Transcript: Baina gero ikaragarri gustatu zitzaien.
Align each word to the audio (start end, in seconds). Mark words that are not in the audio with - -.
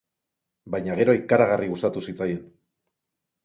Baina 0.75 0.95
gero 1.01 1.15
ikaragarri 1.19 1.69
gustatu 1.77 2.05
zitzaien. 2.09 2.43